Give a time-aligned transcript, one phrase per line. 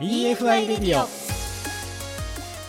[0.00, 1.06] EFI レディオ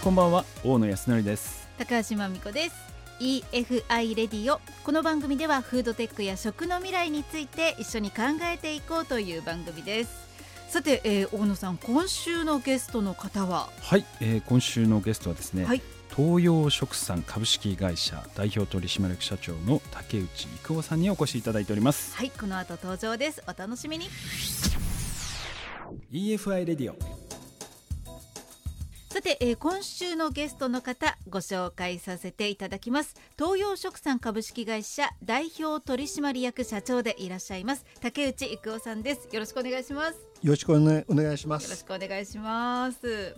[0.04, 1.66] こんばんは大野康則です。
[1.78, 2.76] 高橋真美子です。
[3.22, 10.12] EFI レディオこの番組ではフードテックや食の未来について一緒に考えていこうという番組です。
[10.68, 13.70] さて、えー、大野さん今週のゲストの方は？
[13.80, 15.82] はい、えー、今週のゲストはですね、はい、
[16.14, 22.14] 東洋食産株式会社代表取締役社長の竹内育夫さんにお越しいただいております。
[22.14, 23.42] はいこの後登場です。
[23.48, 24.10] お楽しみに。
[26.12, 27.11] EFI レディオさ
[29.36, 33.16] て、えー、今週のゲストの方ご紹介させていただきます。
[33.38, 39.30] 東洋食産株式会社代表取締役社長でいらっしゃいます竹内育夫さんです。
[39.32, 40.20] よろしくお願いします。
[40.42, 41.64] よろしくお,、願いします。
[41.64, 43.36] よろしくお願いします。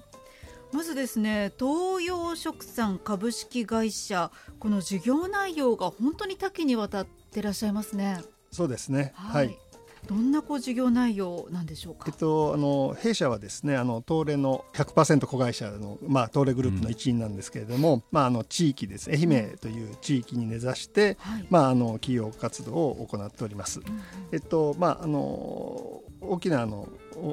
[0.71, 8.21] まずですね東洋食産株式会社この事業内容が本当に多岐にわたってらっしゃいますね。
[8.51, 9.11] そうですね。
[9.15, 9.62] はい、はい
[10.07, 12.05] どんなこう事業内容なんでしょうか？
[12.07, 19.09] えっとあの弊社はですねあの東レの100%子会社のまあ東レグループの一員なんですけれども、うん、まああの地域です。
[19.09, 23.79] 愛媛という地域に根ざして、はい、まああの企業活動を行っております。
[23.79, 23.85] うん、
[24.31, 26.87] えっとまああの大きなあの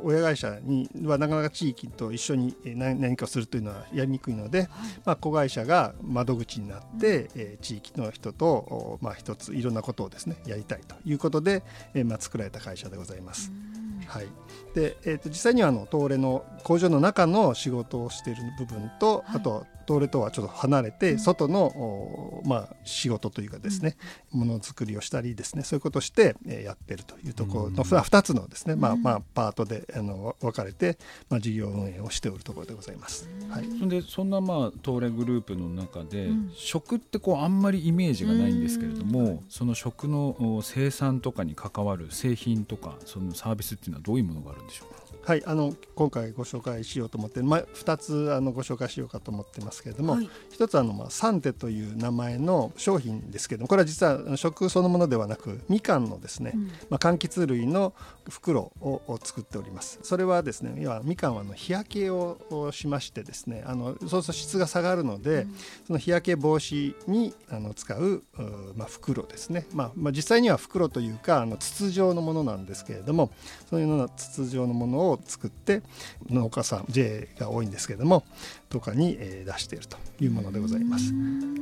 [0.04, 4.68] 親会社にはなかなか地域と一緒に何かをするというのはやりにくいので、はい、
[5.04, 11.62] まあ、子会社が窓口になって、うん、え地域の人と、まあ、一ついろんなことをですねやりたいということで、
[11.94, 13.50] えまあ、作られた会社でございます。
[14.06, 14.26] はい。
[14.74, 23.96] でえーと、実際にはあの東レの工場の中の仕事をしている部分と、はい、あと東レとはちょっと離れて、外の、まあ、仕事というかですね、
[24.30, 30.96] ものづくりをしたりですねそういうことをして、えー、やってるというところの、うん、2つのですね、まあまあ、パートであの分かれて、
[31.28, 33.28] まあ、事業運営をしておるところでございます。
[33.48, 45.00] はい、そでそんな、まあ、東レグループの中で、うん、食ってこうあんまりイメージがないんですけれども、その食の生産とかに関わる製品とかそのサービスっていうのはどういうものがあるんでしょうか？
[45.22, 57.94] はい、あの今回ご紹介しようと思って、まあ、2つあのご紹介しようかと思ってますけれども、はい、1つあの、まあ、サンテという名前の商品ですけれどもこれは実は食そのものではなくみかんのですね、うん、まあ、柑橘類の
[58.28, 59.98] 袋を作っております。
[60.02, 65.54] それはですね要はみかんはの日焼けをしましてですねあのそうすると質が下がるので、うん、
[65.86, 68.22] その日焼け防止にあの使う
[68.76, 73.30] まあ、袋ですね、まあまあ、実際には袋というかあの筒状のものなんですけれども
[73.68, 75.82] そういうような筒状のものを作って
[76.28, 78.24] 農家さん JA が多いんですけれども
[78.68, 81.12] とかに、え出しているというものでございます。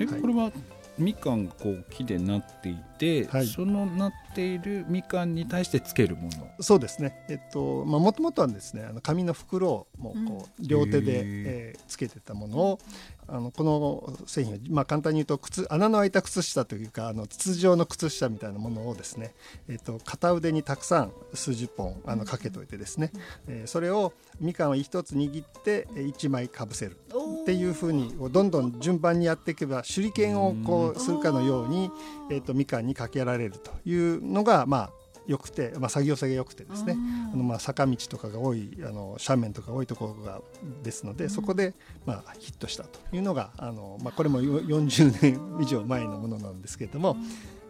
[0.01, 0.53] え、これは
[0.99, 6.51] みかんこう木でなっていて、はい、そのなっているみかんに対してつけるもの。
[6.61, 7.25] そうですね。
[7.29, 12.79] えっとまあもともとはですねあの紙の袋をもうこう、両手で、えー、つけてたものを
[13.29, 19.35] あのこの製品は、まあ、簡単に言うと靴穴の開いた靴下というかあの筒状の靴下みたいなものをですね、
[19.69, 23.13] えー、と片腕にたくさん数十本あのかけといてですね、
[23.47, 26.99] えー、それをみかんを一つ握って1枚かぶせる。
[27.43, 31.91] っていうふうにどんどん順番にやっていけば手裏剣をこうするかのように、
[32.31, 34.91] えー、とみかんにかけられるというのがまあ
[35.29, 36.97] 良くて、まあ、作業性が良くてですね。
[37.33, 40.41] あのまあ坂道とかが多いあの斜面とか多いところが
[40.83, 41.75] ですので、うん、そこで
[42.07, 47.17] まあヒットしたというのがあの、まあ、これも40年以上前のものなんですけれども、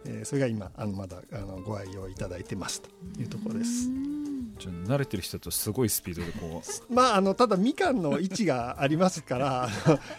[0.05, 4.18] うん、えー、それが今あのまだあのご愛用いただいてますというところです。
[4.67, 6.69] 慣れてる人とすごいスピードでこう。
[6.93, 9.69] まああのただみかんの位置がありますから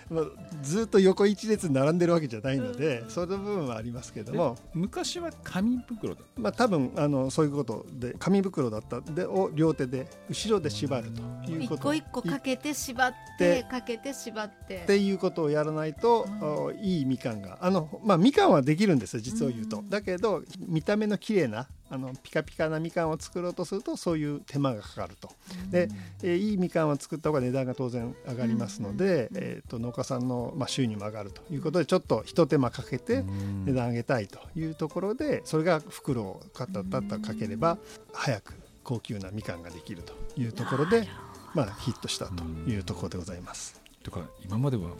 [0.62, 4.56] ずっと横一列並んでるわけじゃないのでその部分はありますけども。
[4.72, 11.74] 昔は紙袋だまあ多分あのそういうことで紙袋だったでを両手で後ろで縛るということ。
[11.74, 14.82] 一個一個かけて縛ってかけて縛って。
[14.82, 17.58] っていうことをやらないと、うん、いいみかんが。
[17.60, 25.28] あのまあみかんはできるんですよ実を言うと、うん、だけど見た目の綺麗なあのピカピカなみかんを作ろうとするとそういう手間がかかると。
[25.70, 25.88] で、
[26.22, 33.24] えー、いいみかんを作った方が値段が当然上がりますので、えーと、農家さんの、まあ、収入も上がるということでちょっとひと手間かけて
[33.64, 37.78] 値段上げたいというところでそれが袋をカッタッタッタかければ
[38.12, 38.54] 早く
[38.84, 41.08] 高級なみかんができるというところで、
[41.54, 43.80] まあ、ヒットしたというところでございます。
[44.02, 44.90] とか今までは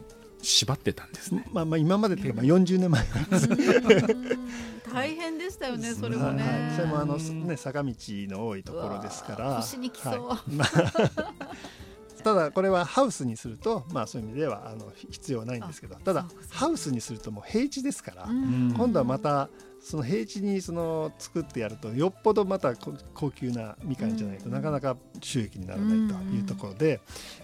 [0.42, 1.44] 縛ってたんですね。
[1.52, 3.04] まあまあ今までというかまあ40年前
[4.92, 6.42] 大変でしたよねそれもね。
[6.42, 9.56] はい、それもあのね坂道の多いところですから。
[9.56, 10.12] 腰にきそう。
[10.28, 10.68] はいまあ
[12.22, 19.48] ただこれはハウスにするとまあそういう意味ではあの必要ないんですけどただハウスにするともう平地ですから今度はまた
[19.82, 27.00] その平地にその作ってやるとよっぽどまたこ高級なみかんじゃないと、うんなかなか収益にならないというところで、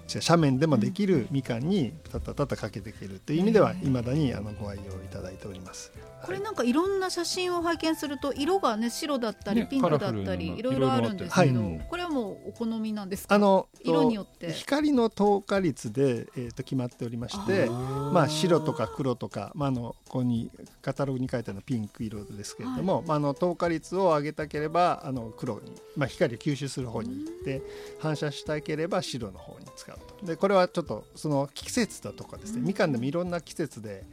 [0.07, 5.93] じゃあ斜面でもできるみかんにたたたたかけていけるという意味ではうんいまだにあのご愛用いただいております。
[6.25, 20.51] これはいなんかいろんな写真を拝見すると色がね白だったりねピンクだったりないろいろあるんですけど、はいこれはもうお好みなんですかあの色によって光の透過率で、えー、と決まっておりましてあまあ、白とか黒とか、まあ、あのここに
[20.83, 27.63] カタログに書いてあるピンク色ですけれども、まあ、あの透過率を上げたければあの黒に、まあ、光を吸収する方に行って
[27.99, 30.27] 反射したければ白の方に使うと。
[30.27, 34.05] でこれはちょっとその季節だとかですね、みかんでもいろんな季節で、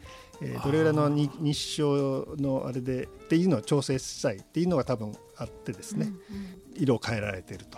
[0.41, 6.11] えーどれぐらいのに日照のあれでっていうのを調整したいっていうのが多分あってですね、
[6.75, 7.77] 色を変えられていると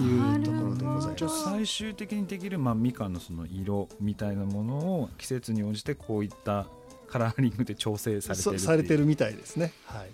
[0.00, 1.44] いうところでございます。
[1.44, 6.66] 最終的にできる、まあ、みかんのその色みたいなものを季節に応じてこういった
[7.10, 9.72] カラーリングで調整されてるそされてるみたいですね。
[9.86, 10.10] はい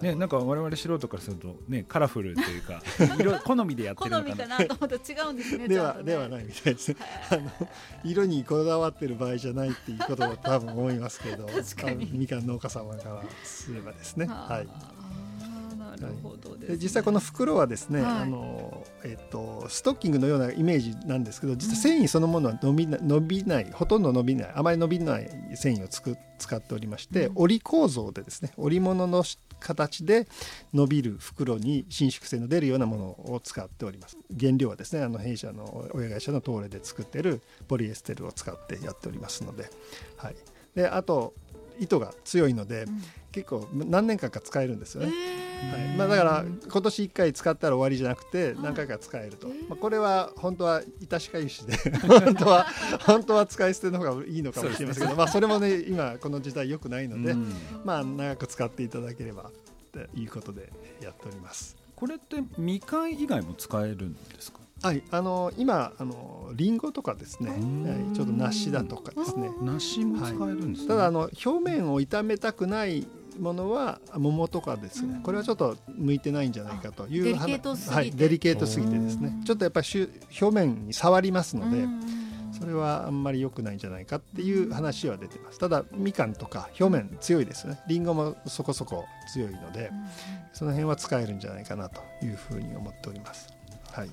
[0.00, 2.82] ね、なんか我々素人からすると、ね、カラフルというか
[3.20, 6.96] 色好みでやって好るのかなみかなと思ったら違うんですねでちゃんとねはではないみたいですね。
[7.30, 7.50] あの
[8.04, 14.26] 色にこだわってる場合じゃないっていうことだと多分思いますけど、確かにあのみかん農家様からすればですね。
[14.26, 14.68] はい。
[16.08, 16.76] るほどです、ね。
[16.76, 18.10] で実際この袋はですね、はい。
[18.22, 27.32] あのえっとストッキングのようなイメージなんですけど実は繊維そのものは伸びな伸びないほとんど伸びないあまり伸びない繊維をつく使っておりまして、うん。
[27.36, 29.24] 織り構造でですね織物の
[29.60, 30.26] 形で
[30.72, 33.04] 伸びる袋に伸縮性の出るようなもの
[33.34, 34.16] を使っております。
[34.38, 39.70] 原料はですねあの弊社の親会社の東レで作っているポリエステルを使ってやっておりますので,、
[40.16, 40.36] はい、
[40.74, 41.34] であと
[41.80, 43.02] 糸が強いので、うん。
[43.32, 45.12] 結構何年間か使えるんですよね。
[45.62, 45.88] えー。
[45.88, 45.96] はい。
[45.96, 51.76] まあ、だから今年1回使ったら終わりじゃなくて何回か使えると、まあ、これは本当は致し返しで
[52.08, 52.66] 本当は
[53.06, 57.52] 本当は使い捨ての方がいいのかもしれませんけど、まあ、それもね今この時代良くないので、うん。
[57.84, 59.50] まあ、長く使っていただければ
[59.92, 61.76] ということでやっております。
[61.94, 64.60] これってみかん以外も使えるんですか？
[64.82, 67.84] はい、あの今あのリンゴとかですね、ん。
[67.84, 69.50] はい、ちょっと梨だとかですね。
[69.62, 73.06] 梨も使えるんですね、ただあの表面を傷めたくない
[73.38, 77.94] ものは桃とかですね、これはちょっと向いてないんじゃないかというデリケートすぎて。
[77.94, 79.42] はい、デリケートすぎてですね。
[79.44, 80.10] ちょっとやっぱりしゅ
[80.40, 82.00] 表面に触りますので、うん。
[82.52, 85.58] それはあんまり良くないんじゃないかっていう話は出てます。
[85.58, 87.80] ただみかんとか表面強いですよね。
[87.86, 89.90] りんごもそこそこ強いので
[90.52, 93.48] その辺は使えるんじゃないかなというふうに思っております。
[93.92, 94.10] はい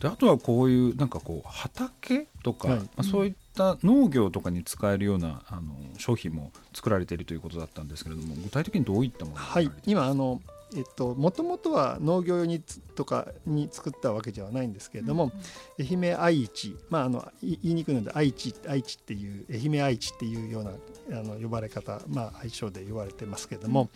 [0.00, 2.78] であとはこういうなんかこう畑とか、はい。
[2.78, 9.70] まあ、そういった農業とかに使えるようなあの商品も作られているということだったんですけれども具体的にどういったものがはい。
[9.86, 10.40] 今あの
[10.76, 15.32] えっともともとは農業用につとかに作ったわけではないんですけれども、
[15.80, 16.76] 愛媛愛知。
[16.90, 20.72] まああのい言いにくいので愛知愛知っていう愛媛愛知っていうような
[21.18, 23.88] あの呼ばれ方まあ愛称で呼ばれてますけれども、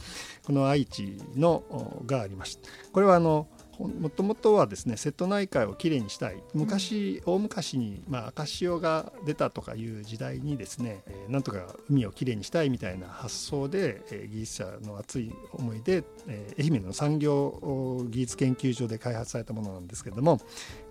[0.44, 2.69] この愛知のおがありました。
[2.90, 3.46] これはあの
[3.79, 6.43] もともとはですね瀬戸内海をきれいにしたい。
[6.55, 20.41] 昔、大昔に、まあ、赤潮が出たとかいう時代にですね、えーなんとか海をきれいにしたいみたいな発想で、えー技術者の熱い思いで、えー愛媛の産業お技術研究所で開発されたものなんですけれども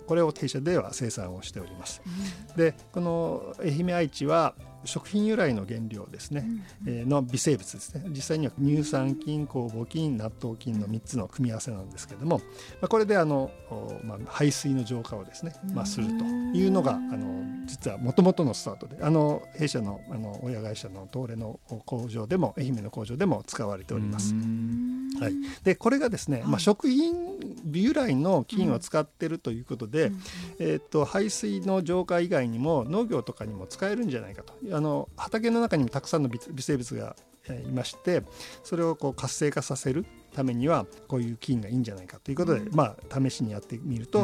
[0.02, 2.02] これを弊社では生産をしております。
[2.56, 4.54] でこの愛媛愛知は
[4.84, 6.44] 食品由来の原料ですね、
[6.86, 8.04] えーの微生物ですね。
[8.08, 24.34] 実際には乳酸菌酵母菌納豆菌の3つの組み合わせなんですけども、まあ、これであの、おまあ、排水の浄化をですね、まあ、するというのがあの実はもともとのスタートであの弊社のあの親会社の東レの工場でも愛媛の工場でも使われております。
[25.20, 27.38] はい、でこれがですね、まあ、食品
[27.72, 30.10] 由来の菌を使ってるということで、
[30.58, 34.54] えー、と排水の浄化以外にも農業とかにも使えるんじゃないかと。
[34.76, 37.14] あの畑の中にもたくさんの微微生物が
[37.48, 38.22] えーいまして
[38.62, 44.20] それをこう活性化させるためにはこういう菌がいいんじゃないかということで、まあ、試しにやってみると,、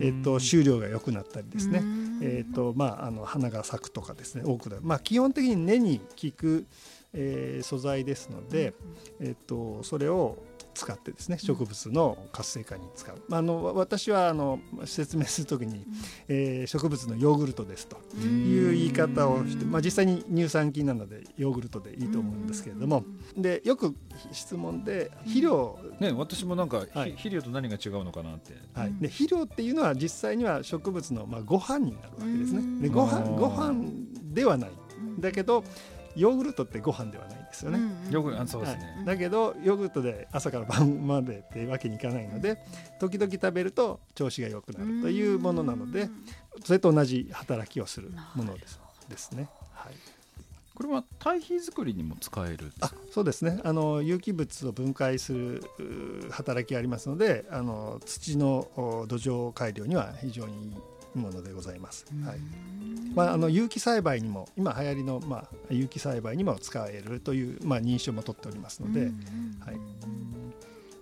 [0.00, 1.82] えー、と収量が良くなったりですね、
[2.22, 6.66] えーとまあ、あの花が咲くとかですね多くなる、まあ、基本的に根に効く、
[7.12, 8.72] えー素材ですので、
[9.20, 10.38] えー、とそれを
[10.74, 15.84] 使ってですね植物の活性化に使う、まあ、あの私はあの説明するときに、
[16.28, 23.04] えー植物のヨーグルトですという言い方をして、まあ、実際に乳酸菌なのでヨーグルトでいいと思うんですけれども。
[23.36, 23.94] でよく
[24.32, 25.78] 質問で肥料。
[25.98, 27.10] ね、私もなんか、ひはい。
[27.10, 28.54] 肥料と何が違うのかなって。
[28.74, 32.82] はい、で肥料っていうのは実際には植物のまあご飯になるわけですね。
[32.82, 33.36] でご飯うん。
[33.36, 33.84] ご飯
[34.32, 34.70] ではない。
[35.18, 35.64] だけど
[36.16, 37.80] ヨーグルトってご飯ではないですよね。
[38.10, 42.58] よくあそうですはね、い、だけどヨーグルトで朝から晩までっていうわけにいかないので
[42.98, 46.08] 時々食べると調子が良くなるというものなので
[46.64, 49.48] それと同じ働きをするものですですね。
[49.72, 49.94] はい。
[50.74, 52.94] これは堆肥作りにも使えるあか？
[53.12, 53.60] そうですね。
[53.64, 60.72] あの有機物を分解するう働きがありますのであの土のお土壌改良には非常にいい
[61.14, 62.06] ものでございます。
[62.24, 62.38] はい。
[63.14, 69.10] まあ、あの有機栽培にも今流行りの、まあ、有機栽培にも使えるという、まあ、認証も取っておりますので、はい、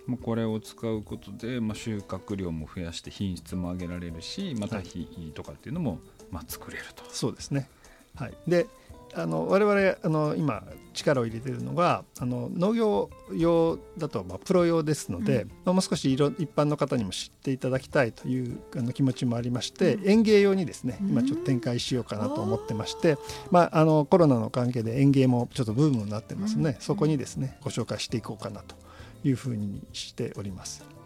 [0.06, 5.98] もうこれを使うことで、まあ、収穫量も増やして品質も上げられるしまた肥とかっていうのも、
[6.30, 7.04] まあ、作れると。
[7.10, 7.68] そうですね、
[8.14, 8.66] はい、で
[9.14, 10.62] あの我々あの今
[10.92, 15.48] 力を入れているのがあの農業用だとまあプロ用ですので、うん。
[15.48, 20.10] まあ、もう少し一般の方にも知っていただきたいというあの気持ちもありまして、うん。
[20.10, 21.08] 園芸用にですねうん。
[21.10, 23.16] 今ちょっと展開しようかなと思ってまして、
[23.50, 26.80] まあ、あのコロナの関係で園芸もちょっとブームになってますので、うん。
[26.80, 28.76] そこにですねご紹介していこうかなと
[29.24, 30.97] いうふうにしております。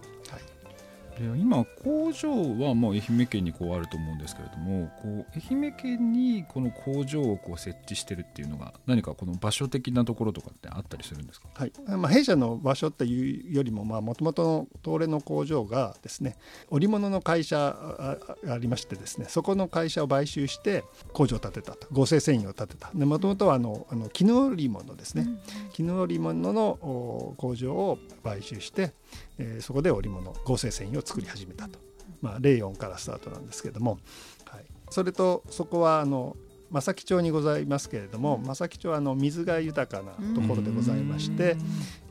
[1.13, 2.31] はいで今工場
[2.65, 11.49] はもう愛媛県にこうあると思うんですけれどもこう愛媛県にこの工場をこう設置してるっていうのが何かこの場所的なところとかってあったりするんですか？
[11.55, 11.73] はい。
[11.87, 16.37] まあ、弊社の場所っていうよりももともとの東レの工場がですね
[16.71, 18.17] 織物の会社あ
[18.49, 21.87] あありましてですねそこの会社を買収して工場を建てたと。
[21.93, 22.91] 合成繊維を建てた。
[22.93, 25.27] もともとはあのあの絹織物ですね、
[25.73, 28.93] 絹織物のお工場を買収して、
[29.39, 31.79] えーそこで織物合成繊維を作り始めたと、
[32.21, 33.99] まあ、レイヨンからスタートなんですけれども、
[34.47, 36.37] はい、それとそこはあの
[36.71, 41.57] 正木町にございますけれども正木町はあの水が豊かなところでございまして、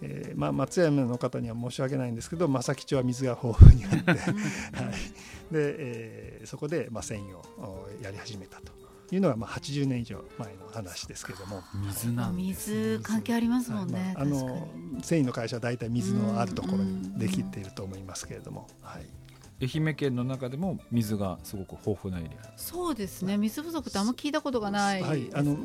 [0.04, 4.22] えーまあ、松山の方には申し訳ないんですけど正木町は水が豊富にあって、 はい。
[5.52, 8.81] でえーそこで、まあ、繊維をおやり始めたと
[9.12, 11.62] いうのが、まあ、80年以上前の話ですけれども。
[11.88, 14.28] 水なんです水関係ありますもんね、はい。
[14.28, 15.04] まあ、あのに。
[15.04, 19.06] 繊維の会社は大体水のあるところにできていると思いますけれども、はい、
[19.62, 22.52] 愛媛県の中でも水がすごく豊富なエリア。
[22.58, 23.38] そうですね。
[23.38, 25.56] 水不足ってあんま聞いたことがないはい、あの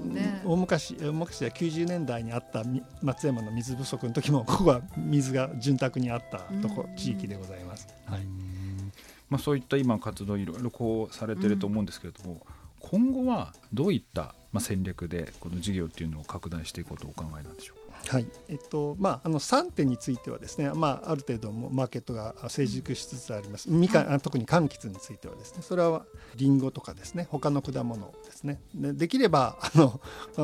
[0.45, 6.97] 大昔大昔は90年代にあったみ松山の水不足の時もここは水が潤沢にあったとこうん。
[6.97, 7.89] 地域でございます。
[8.05, 8.21] はい、
[9.31, 12.47] まあ、そういった今活動いろいろこうされてると思うんですけれども、
[12.81, 17.86] 今後はどういった戦略でこの事業っていうのを拡大していこうとお考えなんでしょうか？
[18.09, 18.27] はい。
[18.49, 23.71] えっとまあ、あの3点についてはですね、まあ、ある程度もマーケットが成熟しつつあります。
[23.71, 25.63] みかんあ特に柑橘についてはですね。
[25.63, 27.27] それはリンゴとかですね。
[27.31, 28.61] 他の果物ですね。
[28.75, 30.01] でできればあの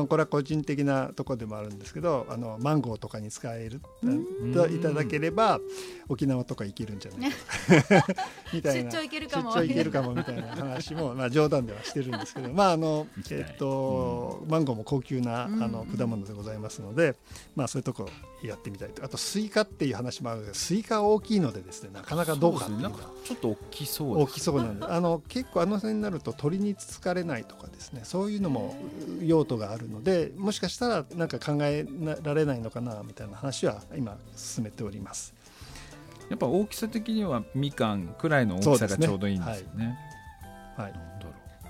[0.07, 3.81] これは個人的なところでもあるんですけどあのマンゴーとかに使える
[4.71, 5.59] いただければ
[6.09, 7.37] 沖縄とか行けるんじゃないか
[8.53, 8.91] みたいな。
[8.91, 9.51] 出張行けるかも。
[9.51, 15.93] 出張行けるかもみたいな話も、まあ、冗談ではしてるんですけど、まああのえっとマンゴーも高級なあのうん。
[15.97, 17.15] 果物でございますので、
[17.55, 18.09] まあ、そういうとこ
[18.41, 22.89] やってみたいとあとスイカっていう話もあるんですけどスイカは大きいのでですねなかなかどうかっていうね
[23.25, 28.75] ちょっと大きそう大きそうなんであの結構あの辺になると鳥につつかれないとかですねそういうのも
[29.21, 31.85] 用途があるのでもしかしたらなんか考え
[32.23, 35.33] られないのかなみたいな話は今進めております。
[36.29, 39.99] やっぱ大きさ的にはみかんくらいの大きさがちょうどいいんですよね。
[40.75, 41.12] はい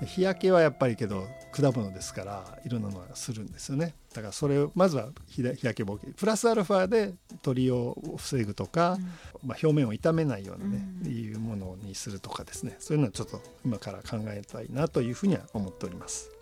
[0.06, 3.94] 日焼けはやっぱりけど果物ですからいろんなのがするんですよね。
[4.14, 6.14] だからそれをまずは日日焼け防止。
[6.14, 8.98] プラスアルファで鳥を防ぐとか、
[9.44, 11.12] まあ、表面を傷めないようなね、うん。
[11.12, 12.76] いうものにするとかですね。
[12.80, 16.33] そういうのはちょっと今から考えたいなというふうには思っております。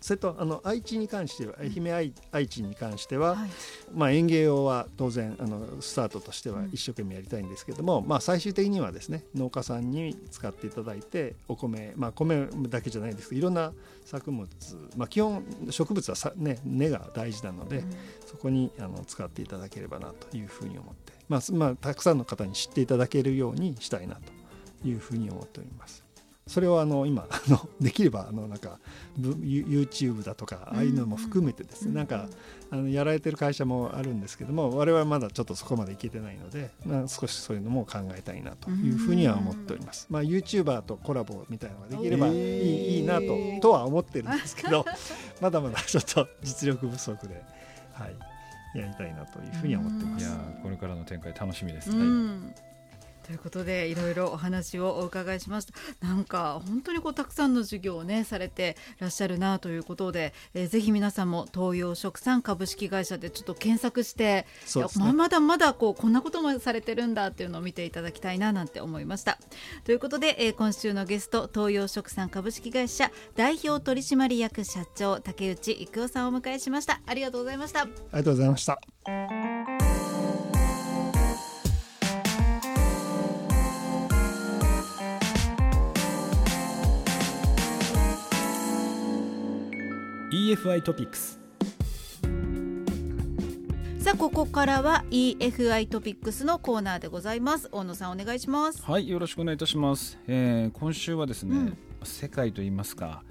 [0.00, 3.50] それとあの愛知に関しては愛媛愛愛知に関しては、はい。
[3.92, 13.72] まあ、園芸用は当然あのスタートとしては一生懸命やりたいんですけども、まあ、最終的にはですね農家さんに使っていただいてお米、まあ、米だけじゃないんですけどいろんな
[14.04, 14.48] 作物、
[14.96, 17.84] まあ、基本植物はさ、ね、根が大事なので、
[18.26, 26.09] そこにあの使っていただければなというふうに思って、まあすまあ、たくさんの方に知っていただけるようにしたいなというふうに思っております。
[26.50, 28.80] それをあの今 あのできればあのなんか
[29.20, 32.26] YouTube だとかああいうのも含めてですね、なんか
[32.72, 40.08] あのやられてる会社もあるんですけども我々はまだちょっとそこまでいけてないので、まあ、少しそういうのも考えたいなというふうには思っております。
[40.10, 43.26] まあ、YouTuber とコラボみたいなのができればいい,、いいなと
[43.60, 44.84] とは思ってるんですけど
[45.40, 47.44] まだまだちょっと実力不足で、
[47.92, 50.36] はい、やりたいなというふうには思ってます。
[50.64, 52.69] これからの展開楽しみです、うは
[53.30, 55.72] ということでいろいろお話をお伺いしました。
[56.04, 64.46] なんか本当にこうたくさんの授業をねされてらっしゃるなということで、えーぜひ皆さんも東洋食産株式会社でちょっと検索して
[65.06, 65.12] ね。
[65.12, 69.38] まだまだこうこんなこともされてるんだっていうのを見ていただきたいななんて思いました。
[69.84, 77.00] ということで、えー今週のゲスト東洋食産株式会社代表取締役社長竹内育夫さんをお迎えしました。
[77.06, 77.82] ありがとうございました。
[77.82, 78.80] ありがとうございました。
[90.50, 91.38] EFI トピックス
[94.00, 97.68] さあここからは EFI トピックスのコーナーでございます。
[97.70, 98.82] 大野さんお願いします。
[98.82, 101.78] はいよろしくお願いいたします、えー、今週はですね、うん。
[102.02, 103.22] 世界といいますか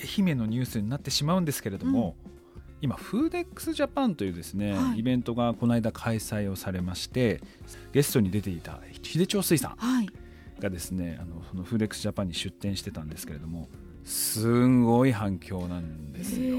[0.00, 2.16] 愛媛のニュースになってしまうんですけれども、
[2.80, 4.98] 今フーデックスジャパンというですね、はい。
[4.98, 7.40] イベントがこの間開催をされまして
[7.92, 10.08] ゲストに出ていた秀町水産はい。
[10.58, 13.68] がですねあのそのフーデックスジャパンに出展してたんですけれども
[14.04, 16.56] すんごい反響なんですよ。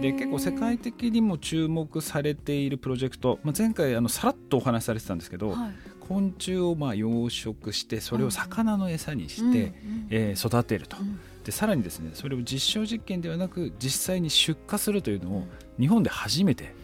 [0.00, 5.72] で結構世界的にも注目されているプロジェクト、まあ、前回あのさらっとお話しされてたんですけど、はい。
[6.00, 11.18] 昆虫をまあ養殖してそれを魚の餌にして、うんうんえー育てると、うん。
[11.44, 15.46] でさらにですねそれを実証実験ではなく実際に出荷するというのを
[15.78, 16.74] 日本で初めて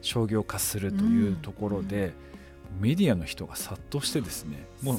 [0.00, 2.12] 商業化するというところで、
[2.80, 4.98] メディアの人が殺到してですねもう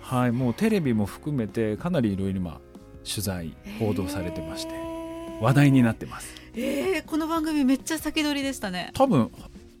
[0.00, 2.60] はい、もうテレビも含めてかなりいろいろ今
[3.06, 4.74] 取材報道されてまして
[5.40, 6.34] 話題になってます。
[6.54, 8.90] えー、この番組めっちゃ先取りでしたね。
[8.94, 9.30] 多分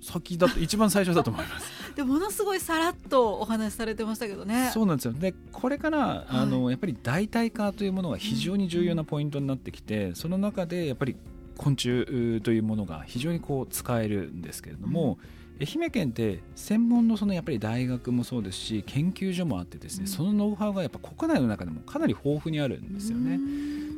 [0.02, 1.70] 先だと一番最初だと思います。
[1.96, 4.70] でものすごいさらっとお話しされてましたけどね。
[4.72, 5.14] そうなんですよ。
[5.14, 11.16] でこれからあの、やっぱり代替化というものが非常に重要なポイントになってきて、その中でやっぱり
[11.56, 15.18] 昆虫というものが非常にこう使えるんですけれども、
[15.60, 20.08] 愛媛県って専門のそのやっぱり大学もそうですし研究所もあってですね、うん。
[20.08, 23.40] そのノウハウがやっぱ国内の中でもかなり豊富にあるんですよね。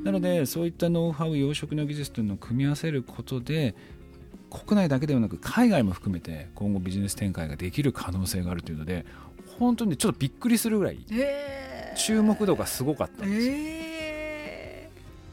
[0.04, 3.74] なのでそういったノウハウ養殖の技術というのを組み合わせることで
[4.48, 9.04] 国内だけではなく海外も含めて今後ビジネス展開ができる可能性があるというので
[9.58, 13.87] 本当にちょっとびっくりするぐらいえー、注目度がすごかったんですよ、え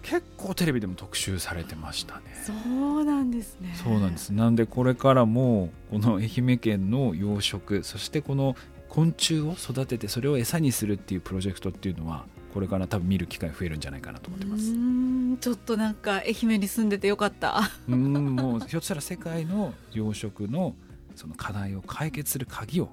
[0.05, 2.21] 結構テレビでも特集されてましたね。
[2.47, 3.73] ー、そうなんですね。
[3.83, 4.29] そうなんです。
[4.29, 8.55] なんでこれからもこの愛媛県の養殖そしてこの
[8.87, 14.71] 昆虫を育ててそれを餌にするっていうプロジェクトっていうのはこれから多分見る機会増えるんじゃないかなと思ってます。
[14.71, 15.37] うーん。
[15.41, 17.61] ちょっとなんか愛媛に住んでてよかった。
[17.89, 20.75] うんもうひょっとしたら世界の養殖の
[21.15, 22.89] その課題を解決する鍵を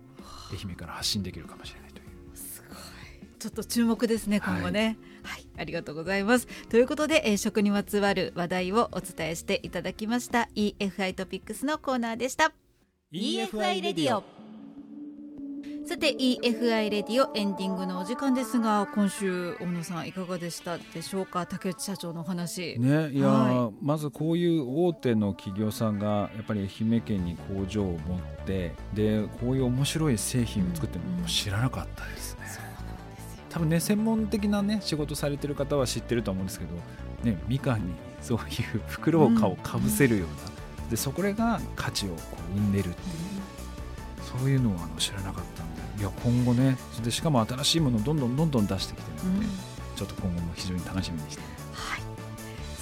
[0.50, 2.07] 愛媛から発信できるかもしれないという。
[3.38, 4.97] ちょっと注目ですね今後ね。
[5.25, 6.47] はい、ありがとうございます。
[6.68, 12.52] ということで、えー食にまつわる話題をお伝えしていただきました EFI トピックスのコーナーでした。
[13.12, 14.23] EFI レディオ
[15.85, 21.44] さて EFI レディオエンディングのお時間ですが今週大野さんいかがでしたでしょうか？
[21.44, 32.32] 竹内社長のお話、ねいやー、はまずこういう大手の企業さんがやっぱり愛媛県に工場を持ってでこういう面白い製品を作ってるのも知らなかったです。
[32.32, 32.32] ね、
[33.52, 42.14] 多分ね専門的なね仕事されてる方は知ってると思うんですけど、ね、みかんにそういう袋をかをかぶせるような、でそこれが価値をこ
[42.54, 42.96] う生んでるっていう。
[44.38, 45.82] そういうのをあの知らなかったんで。
[45.98, 49.46] いや今後ねでしかも新しいものをどんどんどんどん出してきてるので、
[49.96, 51.62] ちょっと今後も非常に楽しみにしてはい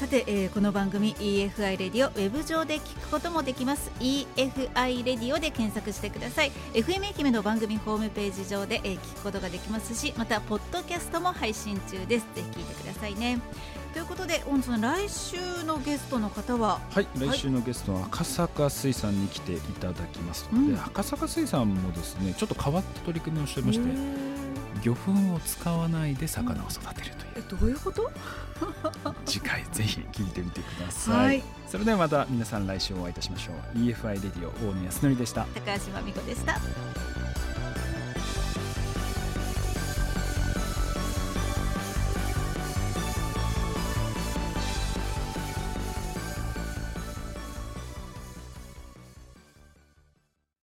[0.01, 3.91] さて、えーこの番組 EFI レディオウェブ上で聞くこともできます。
[4.01, 6.53] EFI レディオで検索してください。
[6.73, 12.27] FM 愛媛の番組ホームページ上で、えー聞くことができますしまたポッドキャストも配信中です。
[12.35, 13.41] ぜひ聞いてくださいね。
[13.93, 15.37] ということで大野さん来週
[15.67, 16.81] のゲストの方は？
[16.93, 20.81] はい、来週のゲストは赤坂水産に来ていただきますので、うん。
[20.83, 23.85] 赤坂水産もですねちょっと変わった取り組みをしてまして
[24.81, 28.11] 魚粉を使わないで魚を育てるという、えどういうこと？
[29.25, 31.43] 次回ぜひ聞いてみてください、はい。
[31.69, 33.79] それではまた皆さん来週お会いいたしましょう。
[33.79, 35.47] EFI レディオ大野康則でした。
[35.55, 36.61] 高橋真美子でした